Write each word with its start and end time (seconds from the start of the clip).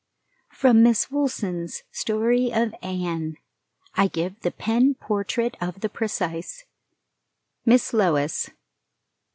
From 0.49 0.81
Miss 0.81 1.11
Woolson's 1.11 1.83
story 1.91 2.51
of 2.51 2.73
"Anne," 2.81 3.37
I 3.93 4.07
give 4.07 4.39
the 4.39 4.49
pen 4.49 4.95
portrait 4.95 5.55
of 5.61 5.81
the 5.81 5.89
precise 5.89 6.63
"MISS 7.67 7.93
LOIS." 7.93 8.49